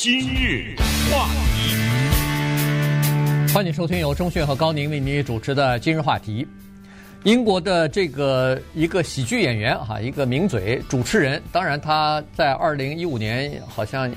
[0.00, 0.76] 今日
[1.10, 1.74] 话题，
[3.52, 6.46] 欢迎收听由钟讯和高宁为您主持的今日话题。
[7.24, 14.08] 英国的这个一个喜剧演员哈，一个名嘴主持人，当然他在二零一五年好像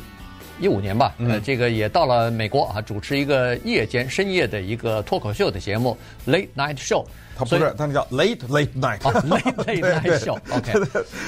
[0.60, 5.98] 一五年吧，呃，这个也到了美国啊，主持一个夜间深夜的一个脱口秀的节目
[6.28, 7.06] Late Night Show。
[7.34, 10.38] 他不是，他那叫 late late night，啊，late late night show。
[10.52, 10.74] OK，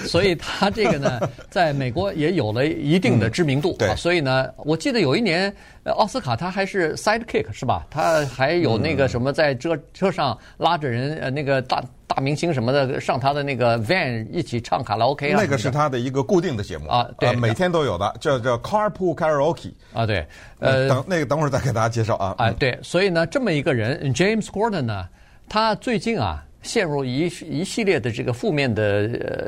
[0.05, 3.75] 所以他这个呢， 在美国也有了一定的知名度。
[3.79, 5.51] 对，所以呢，我记得有一年
[5.85, 7.87] 奥斯卡他还是 sidekick 是吧？
[7.89, 11.81] 他还有那个什么在车车上拉着人，呃，那个大
[12.13, 15.39] 大明星什么的上他的那个 van 一起唱卡拉 OK 啊。
[15.41, 20.25] 那个是他的一个固定的节目啊，对，每天都有的，叫叫 carpool karaoke 啊，对，
[20.59, 22.35] 呃，等那个等会儿再给大家介绍啊。
[22.37, 25.07] 哎，对，所以呢，这么一个人 James Gordon 呢，
[25.49, 26.45] 他最近啊。
[26.63, 28.81] 陷入一一系列的这个负面的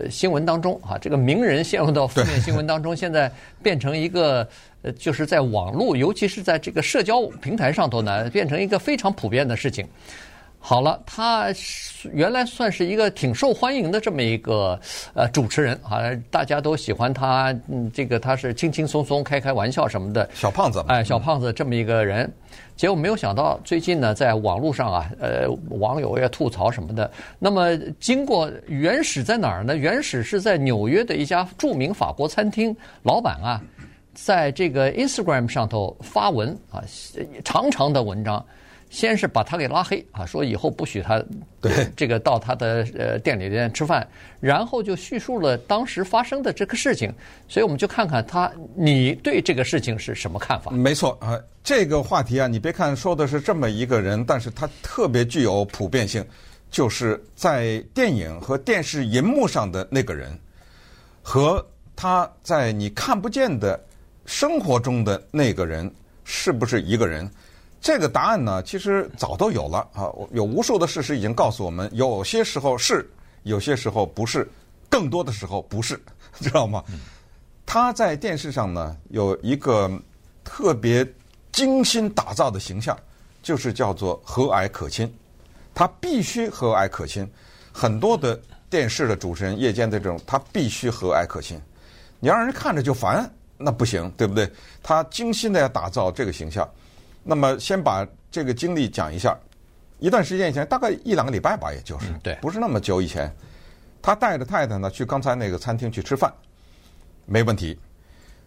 [0.03, 3.31] 呃新闻当中啊，这个名人陷入到负面新闻当中，现在
[3.63, 4.45] 变成一个
[4.81, 9.87] 呃，就是在网络，尤其是在这个社交平台上头呢，变成一个非常普遍的事情。
[10.67, 11.45] 好了，他
[12.11, 14.79] 原来算是一个挺受欢迎的这么一个
[15.13, 15.99] 呃主持人啊，
[16.31, 17.55] 大家都喜欢他。
[17.67, 22.27] 嗯，这个他是轻轻松松开开玩笑什么的，小胖子，哎，小胖子这么一个人。
[22.75, 27.11] 结果没有想到，最近呢，在网络上啊，呃，网友也吐槽什么的。
[27.37, 29.77] 那么，经过原始在哪儿呢？
[29.77, 33.61] 原始是在纽约的一家著名法国餐厅，老板啊，
[34.15, 36.83] 在这个 Instagram 上头发文啊，
[37.43, 38.43] 长长的文章。
[38.95, 41.21] 先是把他给拉黑啊，说以后不许他
[41.59, 44.07] 对这个到他的呃店里边吃饭，
[44.39, 47.13] 然后就叙述了当时发生的这个事情，
[47.49, 50.71] 所以我们就看看他，你对这个事情是什么看法？
[50.71, 56.25] 没错啊，这个话题啊，你别看说的是这么一个人，但是他特别具有普遍性，
[56.71, 60.31] 就是在电影和电视荧幕上的那个人，
[61.21, 61.63] 和
[61.97, 63.77] 他在你看不见的
[64.25, 67.29] 生活中的那个人，是不是一个人？
[67.81, 70.09] 这个答案呢，其实早都有了啊！
[70.31, 73.07] 有无数的事实已经告诉我们，有些时候是，
[73.43, 74.49] 有些时候不是，
[74.89, 76.01] 更多的时候不是，
[76.41, 76.83] 知道吗？
[77.65, 79.91] 他在电视上呢，有一个
[80.43, 81.07] 特别
[81.51, 82.97] 精心打造的形象，
[83.43, 85.11] 就是叫做和蔼可亲。
[85.73, 87.27] 他必须和蔼可亲。
[87.71, 88.39] 很多的
[88.69, 91.59] 电视的主持人，夜间的这种，他必须和蔼可亲。
[92.19, 94.49] 你让人看着就烦，那不行，对不对？
[94.81, 96.67] 他精心的要打造这个形象。
[97.27, 99.35] 那么，先把这个经历讲一下。
[99.97, 103.33] 一段时间以前，大概一两个礼拜吧，也就是，对，不是那么久以前，
[104.01, 106.31] 他带着太太呢去刚才那个餐厅去吃饭，
[107.25, 107.79] 没问题。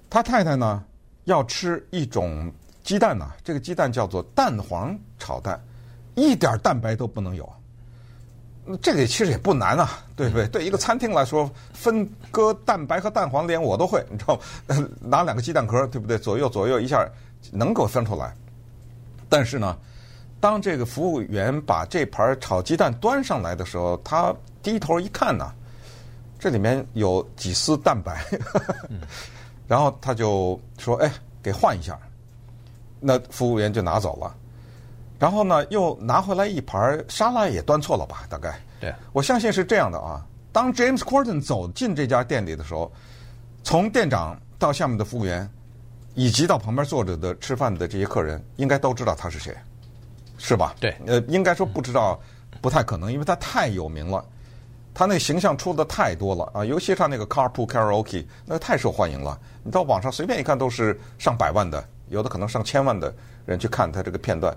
[0.08, 0.84] 他太太呢
[1.24, 2.52] 要吃一种
[2.84, 5.60] 鸡蛋呢，这个鸡蛋叫做蛋黄炒蛋，
[6.14, 7.50] 一点蛋白都不能有。
[8.82, 10.46] 这个其实也不难啊，对不对？
[10.48, 14.38] 对一个餐厅来说，分割蛋白和蛋黄连我都会，你知道，
[15.00, 16.18] 拿两个鸡蛋壳，对不对？
[16.18, 17.08] 左右左右一下
[17.50, 18.36] 能够分出来。
[19.28, 19.76] 但是呢，
[20.40, 25.52] 当这个服务员把这盘炒鸡蛋端上来的时候，他低头一看呢，
[26.38, 28.24] 这里面有几丝蛋白，
[29.66, 31.12] 然后他就说：“哎，
[31.42, 31.98] 给换一下。”
[33.00, 34.34] 那服务员就拿走了。
[35.18, 38.24] 然后呢，又拿回来一盘沙拉，也端错了吧？
[38.28, 38.58] 大概。
[38.80, 38.94] 对。
[39.12, 40.24] 我相信是这样的啊。
[40.52, 42.90] 当 James Corden 走进这家店里的时候，
[43.62, 45.48] 从店长到下面的服务员。
[46.18, 49.56] 以及到旁边坐着的吃饭的这些客人，应该都知道他是谁，
[50.36, 50.74] 是吧？
[50.80, 52.20] 对，呃，应该说不知道
[52.60, 54.24] 不太可能，因为他太有名了，
[54.92, 59.38] 他那形象出的太多了啊，尤其是他那个 Carpool Karaoke，那个太受欢迎了。
[59.62, 63.14] 你到网上随便一看，都是上百万的，有的可能上千万的
[63.46, 64.52] 人去看他这个片段。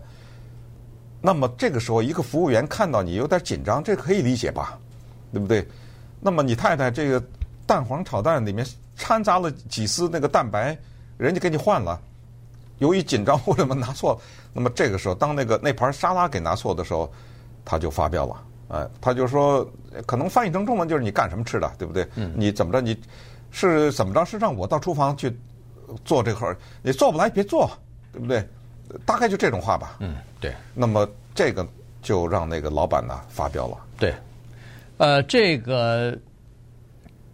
[1.22, 4.80] 那么这个时候，一个服务员看到你有点紧张，这可以理解吧？
[5.32, 5.64] 对不对？
[6.22, 7.24] 那么你太太这个
[7.68, 10.76] 蛋黄炒蛋里面掺杂了几丝那个蛋白。
[11.22, 12.02] 人家给你换了，
[12.80, 14.20] 由于紧张或者么拿错，
[14.52, 17.12] 那么这个时候，当那个那盘沙拉给拿错的时候，
[17.64, 18.44] 他就发飙了。
[18.70, 19.70] 哎，他就说，
[20.08, 22.08] 可能翻译成中文就是你干什么吃的，对不对？
[22.16, 22.34] 嗯。
[22.36, 22.82] 你怎么着？
[22.82, 23.00] 你
[23.52, 24.26] 是怎么着？
[24.26, 25.32] 是让我到厨房去
[26.04, 26.58] 做这会儿？
[26.82, 27.70] 你做不来别做，
[28.12, 28.44] 对不对？
[29.06, 29.98] 大概就这种话吧。
[30.00, 30.56] 嗯，对。
[30.74, 31.68] 那么这个
[32.02, 33.78] 就让那个老板呢发飙了。
[34.00, 34.16] 对，
[34.98, 36.18] 呃，这个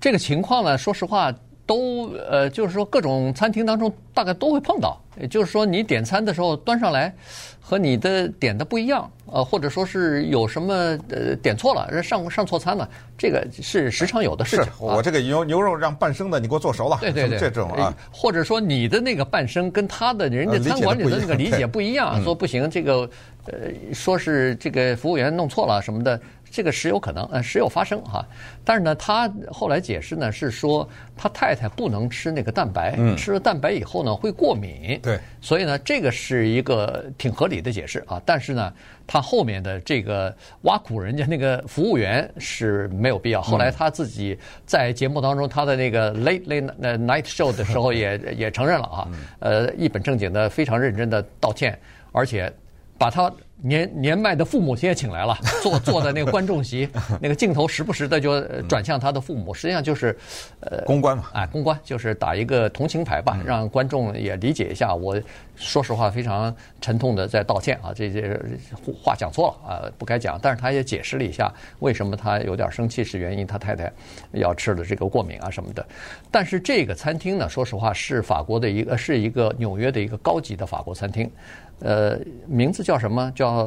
[0.01, 1.33] 这个情况呢，说实话。
[1.68, 7.14] 都呃，就是说各种餐厅当中大概都会碰到，也就是说你点餐的时候端上来
[7.60, 10.74] 和你的点的不一样，呃，或者说是有什么
[11.10, 14.66] 呃点错了，上上错餐了，这个是时常有的事情。
[14.66, 23.10] 是我这个牛牛肉让半生的，你给我做熟了，对对对，这种啊，或者说你的那个半生跟他的人家餐馆里的那个理解不一样，说不行，这个
[23.48, 23.54] 呃
[23.94, 26.18] 说是这个服务员弄错了什么的，
[26.51, 28.25] 这个时有可能，呃，时有发生哈。
[28.63, 34.99] 但是呢，他后来解释呢是说，他太太不能吃那个蛋白，嗯、吃了蛋白以后呢会过敏。
[35.01, 38.21] 对，所以呢，这个是一个挺合理的解释啊。
[38.25, 38.73] 但是呢，
[39.05, 43.41] 他后面的这个挖苦人家那个服务员是没有必要。
[43.41, 46.69] 后来他自己在节目当中，他的那个 late late
[47.05, 49.07] night show 的时候也 也承认了啊，
[49.39, 51.77] 呃，一本正经的、非常认真的道歉，
[52.11, 52.51] 而且
[52.97, 53.31] 把他。
[53.63, 56.88] 年年迈的父母亲也请来了， 坐坐在那个观众席，
[57.19, 60.15] 那个镜头时不时的就转向他的父母，实际上就是，
[60.59, 64.94] 呃，公关嘛，哎，公关就是打一个同情牌吧，让观众也理解一下。
[64.94, 65.19] 我
[65.55, 68.39] 说实话，非常沉痛的在道歉啊，这些
[69.03, 70.38] 话讲错了啊，不该讲。
[70.39, 73.91] 但是他也解释了一下为什么他有点生气，是原因他太太
[74.33, 75.83] 要吃的这个过敏啊什么的。
[76.29, 81.27] 但是这个餐厅呢，说实话是法国的一个，是一个纽约的一个高级的法国餐厅。
[81.79, 83.31] 呃，名字叫什么？
[83.35, 83.65] 叫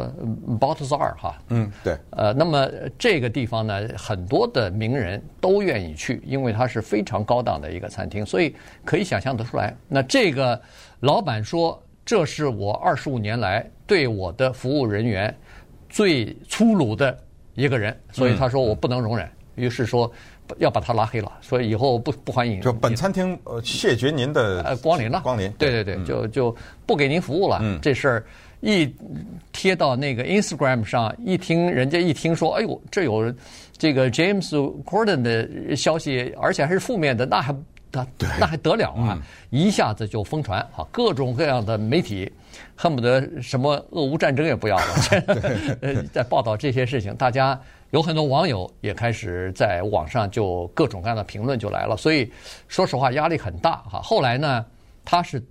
[0.58, 1.38] Balthazar 哈。
[1.48, 1.96] 嗯，对。
[2.10, 2.68] 呃，那么
[2.98, 8.54] 这个地方呢，很多的名人都愿意去，因为它是非常高档的一个餐厅，所以
[8.84, 9.74] 可以想象得出来。
[9.88, 10.60] 那这个
[11.00, 15.34] 老板说，这是我二十五年来对我的服务人员
[15.88, 17.16] 最粗鲁的
[17.54, 20.10] 一个人，所以他说我不能容忍，于是说。
[20.58, 22.60] 要把他拉黑了，所以以后不不欢迎。
[22.60, 25.50] 就本餐厅呃谢绝您的呃光临了，光临。
[25.52, 26.56] 对对对，就就
[26.86, 27.58] 不给您服务了。
[27.62, 28.24] 嗯，这事儿
[28.60, 28.92] 一
[29.52, 33.32] 贴到那个 Instagram 上，一听人家一听说，哎呦，这有
[33.76, 34.50] 这个 James
[34.84, 37.54] Corden 的消息，而且还是负面的，那还
[37.92, 38.06] 那
[38.38, 39.18] 那还得了啊？
[39.50, 42.30] 一下子就疯传啊，各种各样的媒体
[42.76, 47.60] 恨不得什么俄乌战争也不要了， 在报道这些事情，大家。
[47.90, 52.32] 有很多网友也开始在网上就各种各样的评论就来了，所以
[52.68, 54.00] 说实话压力很大哈。
[54.00, 54.64] 后来呢，
[55.04, 55.42] 他是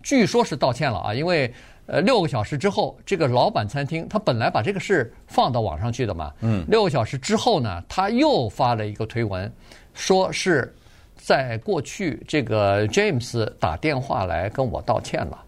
[0.00, 1.52] 据说是道歉了啊，因为
[1.86, 9.52] 呃六个小时之后，这个老板餐厅他本来把这个事放到网上去的嘛，嗯，六个小时之后呢，他又发了一个推文，
[9.92, 10.72] 说是
[11.16, 15.44] 在过去这个 James 打电话来跟我道歉了，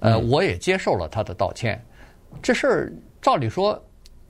[0.00, 1.82] 呃，我也接受了他的道歉，
[2.42, 3.82] 这事儿照理说。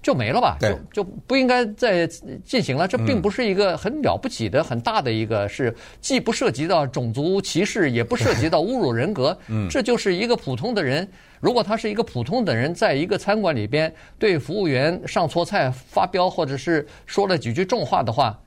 [0.03, 2.07] 就没了吧，就就不应该再
[2.45, 2.87] 进行了。
[2.87, 9.37] 这并不是一个很了不起的、很大的一个，是既不涉及到种族歧视，也不涉及到侮辱人格。
[9.49, 11.09] 嗯，这就是一个普通的人。
[11.41, 18.39] 如果他是一个普通的人，在一个餐馆里边对服务员上错菜、发飙，或者是说了几句重话的话，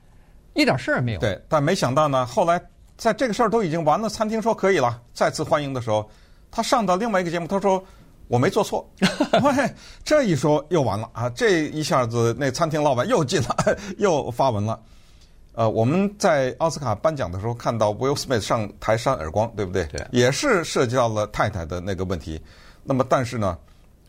[0.54, 1.20] 一点事儿没有。
[1.20, 2.62] 对，但没想到呢，后来
[2.96, 6.10] 在这个事儿都已经完了，餐厅说可以了，再次欢迎的时候，
[6.50, 7.84] 他上到另外一个节目，他说。
[8.30, 8.88] 我没做错，
[9.44, 9.74] 喂，
[10.04, 11.28] 这一说又完了啊！
[11.32, 14.80] 这一下子，那餐厅老板又进来， 又发文了。
[15.54, 19.84] 呃，我们在奥斯卡颁奖的时候看到 Will Smith 上台扇耳光，对不对？
[19.86, 22.40] 对，也是涉及到了太太的那个问题。
[22.84, 23.58] 那么，但是呢，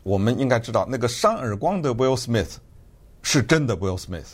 [0.03, 2.57] 我们应该知道，那个扇耳光的 Will Smith
[3.23, 4.27] 是真的 Will Smith，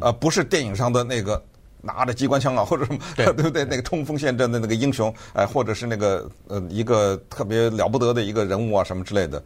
[0.00, 1.44] 呃，不是电影上的那个。
[1.80, 3.64] 拿着机关枪啊， 或者什么，对， 对不对？
[3.64, 9.42] 那个冲锋陷阵的那个英雄，哎，或者是那个呃一个特别了不得的一个人物啊，什么之类的。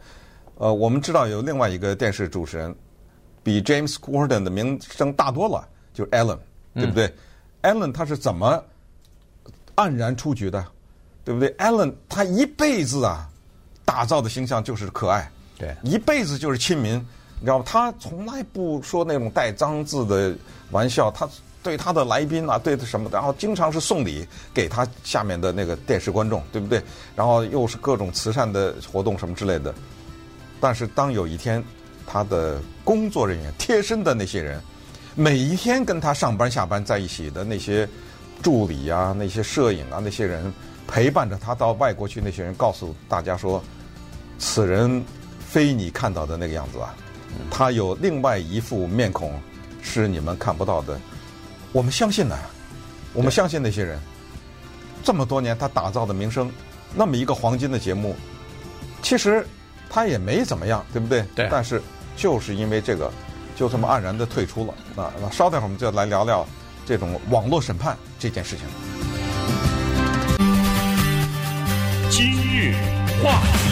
[0.57, 2.73] 呃，我们知道有另外一个电视主持人，
[3.43, 6.37] 比 James Corden 的名声大多了，就是 Ellen，
[6.75, 7.11] 对不对？
[7.61, 8.63] 嗯，Ellen 他是怎么
[9.75, 10.63] 黯然出局的，
[11.25, 13.27] 对不对？Ellen 他一辈子啊
[13.83, 16.95] 打造的形象就是可爱，对，一辈子就是亲民，
[17.39, 17.65] 你知道吗？
[17.67, 20.35] 他从来不说那种带脏字的
[20.71, 21.27] 玩笑，他。
[21.63, 26.79] 对他的来宾啊，对他什么的，然后经常是送礼给他下面的那个电视观众，对不对？
[27.15, 29.73] 然后又是各种慈善的活动什么之类的。
[30.59, 31.63] 但是当有一天，
[32.05, 34.61] 他的工作人员贴身的那些人，
[35.15, 37.87] 每一天跟他上班下班在一起的那些
[38.41, 40.53] 助理啊、那些摄影啊、那些人
[40.85, 43.63] 陪伴着他到外国去，那些人告诉大家说，
[44.37, 45.03] 此人
[45.39, 46.93] 非你看到的那个样子啊，
[47.49, 49.39] 他有另外一副面孔
[49.81, 50.99] 是你们看不到的。
[51.73, 52.37] 我们相信呢，
[53.13, 53.99] 我们相信那些人，
[55.03, 56.51] 这么多年他打造的名声，
[56.93, 58.15] 那么一个黄金的节目，
[59.01, 59.43] 其实
[59.89, 61.25] 他也没怎么样，对不对？
[61.35, 61.47] 对。
[61.49, 61.81] 但是
[62.15, 63.11] 就是因为这个，
[63.55, 64.73] 就这么黯然的退出了。
[64.95, 66.47] 那那稍待会儿我们就来聊聊
[66.85, 68.67] 这种网络审判这件事情。
[72.11, 72.75] 今日
[73.23, 73.62] 话题。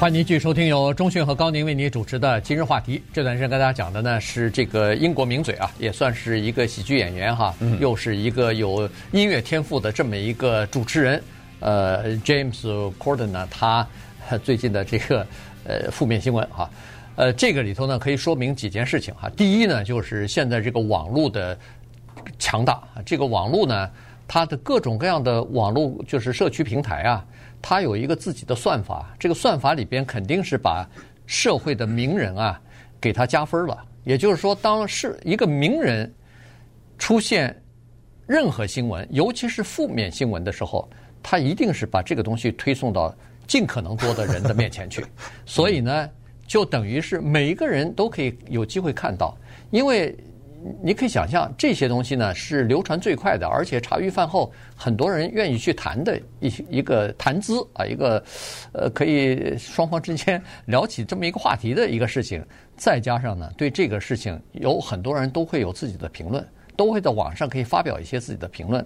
[0.00, 3.00] 欢迎您继续收听由中讯和高宁为您主持的今日话题。
[3.12, 11.22] 这段时间跟大家讲的呢是这个英国名嘴啊，也算是一个喜剧演员哈，又是一个有音乐天赋的这么一个主持人。
[11.60, 13.86] 呃，James Corden 呢，他
[14.42, 15.26] 最近的这个
[15.64, 16.68] 呃负面新闻哈，
[17.14, 19.30] 呃，这个里头呢可以说明几件事情哈。
[19.30, 21.56] 第一呢，就是现在这个网络的
[22.38, 23.88] 强大，这个网络呢，
[24.26, 27.24] 它的各种各样的网络就是社区平台啊。
[27.62, 30.86] 它有一个自己的算法，这个算法里边肯定是把
[31.24, 32.60] 社会的名人啊
[33.00, 33.82] 给他加分了。
[34.04, 36.12] 也就是说，当是一个名人
[36.98, 37.58] 出现
[38.26, 40.86] 任何新闻，尤其是负面新闻的时候，
[41.22, 43.14] 他一定是把这个东西推送到
[43.46, 45.02] 尽可能多的人的面前去。
[45.46, 46.10] 所以呢，
[46.46, 49.34] 就等于是每一个人都可以有机会看到，
[49.70, 50.14] 因为。
[50.82, 58.24] 你可以想象，这些东西呢是流传最快的，而且茶余饭后很多人愿意去谈的一一个谈资啊，一个
[58.72, 62.42] 呃可以双方之间聊起这么一个话题的一个事情。
[62.76, 66.42] 再加上呢，对这个事情有很多人都会有自己的评论，
[66.76, 68.84] 都会在网上可以发表一些自己的评论。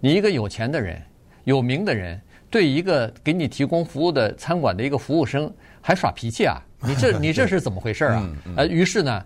[0.00, 0.98] 你一个有钱的人、
[1.44, 2.18] 有名的人，
[2.48, 6.56] 对一个给你提供服务的餐馆的一个服务生还耍脾气啊？
[6.80, 8.30] 你这 你这是怎么回事啊？
[8.56, 9.22] 呃，于是呢。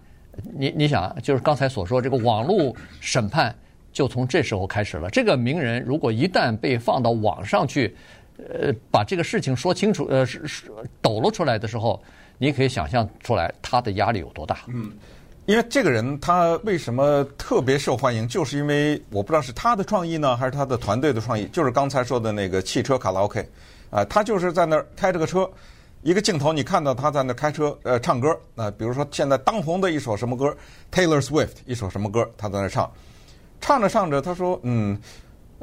[0.55, 3.55] 你你想，就是刚才所说这个网络审判，
[3.93, 5.11] 就从这时候开始了。
[5.11, 7.95] 这个名人如果一旦被放到网上去，
[8.39, 10.73] 呃，把这个事情说清楚，呃，是是
[11.03, 12.03] 抖露出来的时候，
[12.39, 14.61] 你可以想象出来他的压力有多大。
[14.69, 14.91] 嗯，
[15.45, 23.47] 因为这个人他为什么特别受欢迎，就是因为我不知道是他的创意呢，还是他的团队的创意，就是刚才说的那个汽车卡拉 OK，
[23.91, 25.49] 啊，他就是在那儿开着个车。
[26.03, 28.37] 一个镜头，你看到他在那开车，呃，唱歌。
[28.55, 30.55] 那比如说现在当红的一首什么歌
[30.91, 32.91] ，Taylor Swift 一首什么歌，他在那唱，
[33.61, 35.01] 唱着唱着，他说：“嗯，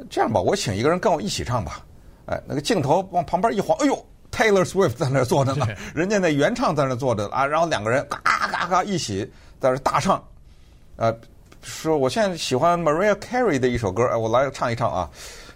[0.10, 1.86] 这样吧，我请一个人跟我一起唱吧。”
[2.27, 9.29] 哎，那个镜头往旁边一晃，哎呦，Taylor Swift 在那坐着呢，人家那原唱在那坐着啊，然后两个人嘎嘎嘎一起
[9.60, 10.24] 在那大唱，
[10.96, 11.13] 呃，
[11.62, 15.10] 说我现在喜欢 Mariah Carey 的一首歌，哎，我来唱一唱啊。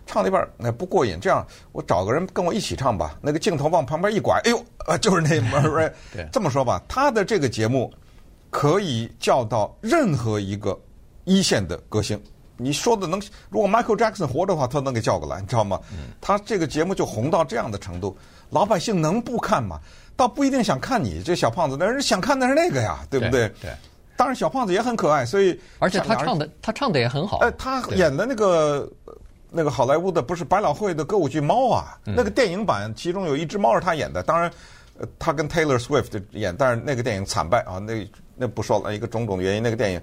[0.05, 3.17] 唱那半那不过瘾，这样我找个人跟我一起唱吧。
[3.22, 5.91] 那个镜头往旁边一拐，哎呦，呃， 就是那 Mariah。
[6.31, 7.91] 这么说吧，他的这个节目
[8.50, 10.77] 可以叫到任何一个
[11.24, 12.22] 一线的歌星。
[12.57, 13.19] 你说的能，
[13.50, 15.79] 如果 Michael Jackson 活着的话，他能给叫过来，你知道吗？
[16.22, 18.15] 他这个节目就红到这样的程度，
[18.51, 19.79] 老百姓能不看吗？
[20.15, 23.50] 倒不一定想看你这小胖子，但是想看的是那个呀，对不对？
[23.62, 23.72] 对。
[24.15, 27.39] 当然，小胖子也很可爱，所以而且他唱的他唱的也很好。
[27.39, 28.88] 哎，他演的那个。
[29.55, 34.51] 那个好莱坞的不是百老汇的歌舞剧《猫》啊，那个电影版其中有一只猫是他演的，当然，
[34.98, 40.01] 呃，他跟 Taylor Swift 演，但是那个电影惨败啊，那那不说了，一个种种原因，那个电影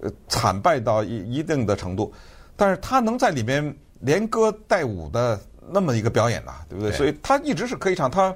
[0.00, 2.12] 呃惨败到一一定的程度，
[2.54, 6.92] 但是他能在里面连歌带舞的那么一个表演呐、啊，对不对？
[6.92, 8.08] 所以他一直是可以唱。
[8.08, 8.32] 他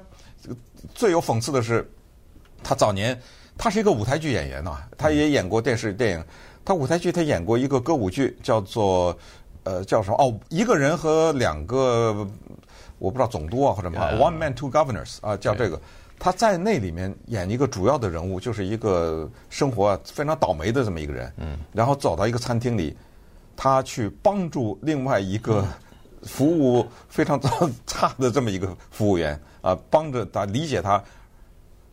[0.93, 1.89] 最有讽刺的是，
[2.61, 3.17] 他早年
[3.57, 6.25] 他是一个舞台剧演员呐、啊，他也演过电视电影，
[6.65, 9.17] 他舞台剧他演过一个歌舞剧叫做。
[9.67, 10.15] 呃，叫什么？
[10.17, 12.25] 哦，一个人和两个，
[12.99, 15.77] 我不知道总督啊或者什么，One Man Two Governors 啊，叫这个。
[16.17, 21.31] 他在那里面演一个主要的人物，就是一个生活非常倒霉的这么一个人。
[21.35, 21.59] 嗯。
[21.73, 22.95] 然后走到一个餐厅里，
[23.57, 25.65] 他去帮助另外一个
[26.23, 27.39] 服务非常
[27.85, 31.03] 差的这么一个服务员啊，帮着他理解他，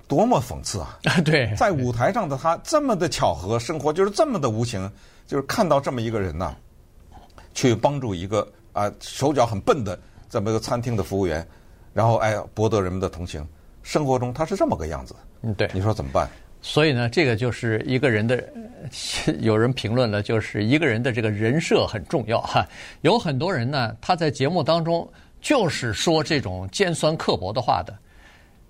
[0.09, 0.99] 多么讽刺啊！
[1.25, 4.91] 对，在舞台上的他这么的巧合，生活就是这么的无情，
[5.27, 6.55] 就是看到这么一个人呐。
[7.55, 11.47] 去帮助一个啊手脚很笨的这么一个餐厅的服务员，
[11.93, 13.47] 然后哎博得人们的同情。
[13.83, 16.29] 生活中他是这么个样子，嗯，对，你说怎么办？
[16.63, 18.43] 所以呢，这个就是一个人的，
[19.41, 22.67] 有人评论了，就是一个人的这个人设很重要哈。
[23.03, 25.07] 有很多人呢，他在节目当中
[25.43, 27.95] 就是说这种尖酸刻薄的话的。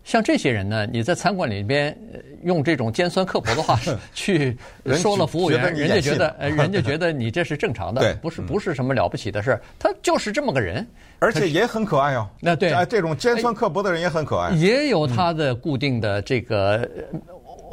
[0.04, 1.96] 像这些人呢，你在餐馆里边
[2.42, 3.80] 用这种尖酸刻薄的话
[4.12, 4.56] 去
[4.96, 10.87] 说了服务员，人家觉得，呃，人家觉得 你这是正常的，不是不是什么了不起的事儿，他就是这么个人，
[11.20, 12.28] 而且也很可爱哦。
[12.38, 16.87] 那对，这种尖酸刻薄的人也很可爱，也有他的固定的这个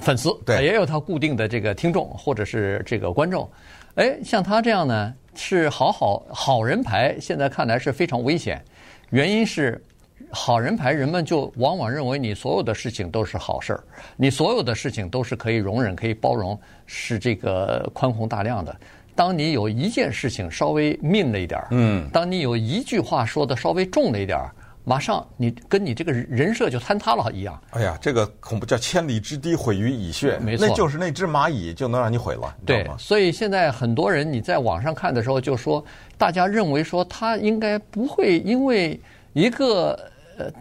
[0.01, 3.47] 粉丝，对，也有他固定的这个听众或者是这个观众。
[3.95, 8.63] 哎，像他这样呢，是好好好人牌，现在看来是非常危险，
[9.09, 9.83] 原因是。
[10.31, 13.83] 好人牌，人们就往往认为你所有的事情都是好事儿，
[14.15, 18.75] 你所有的事情都是可以容忍、可以包容，是这个宽宏大量的。
[19.13, 24.50] 当你有一件事情稍微 mean 了一点儿，嗯，当你有一句话说的稍微重了一点儿，
[24.85, 27.61] 马上你跟你这个人设就坍塌了一样。
[27.71, 32.55] 哎呀，这个恐怖叫千里之堤毁于蚁穴，没错，那就是那只蚂蚁就能让你毁了。
[32.65, 35.83] 对，所以现在很多人你在网上看的时候就说，
[36.17, 38.97] 大家认为说他应该不会因为
[39.33, 40.00] 一个。
[40.38, 40.51] 呃，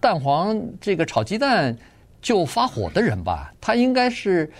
[0.00, 1.76] 蛋黄这个炒鸡蛋
[2.20, 4.50] 就发火的人吧，他应该是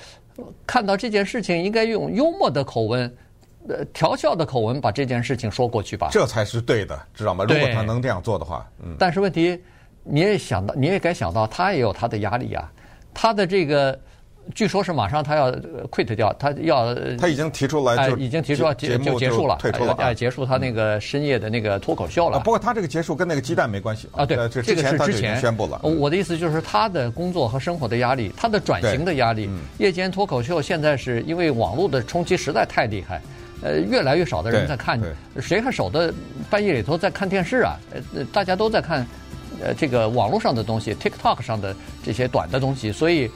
[0.66, 3.16] 看到这件事情，应该用幽默的口吻，
[3.68, 6.08] 呃，调笑的口吻把这件事情说过去吧。
[6.10, 7.44] 这才是对的，知道吗？
[7.44, 8.94] 如果他能这样做的话，嗯。
[8.98, 9.60] 但是问题，
[10.02, 12.72] 你也想到，你也该想到，他也有他的压力啊。
[13.14, 13.98] 他的这个
[14.54, 15.50] 据说是马上他要
[15.90, 22.38] quit 掉，他要他已经提出来，已经提出结就结束了，退出了，哎，结束他那个深夜的那个脱口秀了。
[22.40, 25.80] 不过他这个结束跟那个鸡蛋没关系啊，对，这个是之前宣布了。
[25.82, 29.50] 我的意思就是他的工作和生活的压力，他的转型的压力。
[29.78, 33.20] 夜间脱口秀现在是因为网络的冲击实在太厉害，
[33.62, 35.00] 呃，越来越少的人在看，
[35.40, 36.12] 谁还守得
[36.48, 37.76] 半夜里头在看电视啊？
[38.14, 39.06] 呃，大家都在看，
[39.60, 41.74] 呃，这个网络上的东西，TikTok 上的
[42.04, 43.28] 这些短的东西，所以。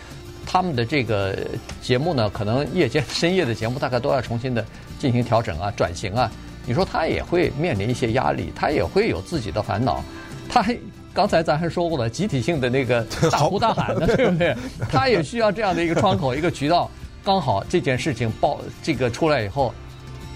[0.52, 1.38] 他们的这个
[1.80, 4.64] 节目呢，可能夜间深夜的节目大概都要重新的
[4.98, 6.28] 进行调整啊、转型啊。
[6.66, 10.02] 你说他也会面临一些压力，他也会有自己的烦恼。
[10.48, 10.76] 他还
[11.14, 14.56] 刚才咱还说过了，集体性的那个 大呼大喊的， 对不对？
[14.90, 16.90] 他也需要这样的一个窗口、一个渠道。
[17.22, 19.72] 刚好这件事情爆这个出来以后，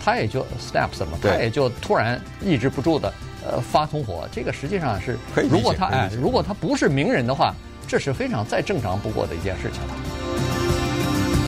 [0.00, 3.12] 他也就 snaps 了，他也就突然抑制不住的
[3.44, 4.28] 呃发通火。
[4.30, 5.18] 这个实际上是，
[5.50, 7.52] 如果他哎，如果他不是名人的话。
[7.86, 10.13] 这是非常再正常不过的一件事情了。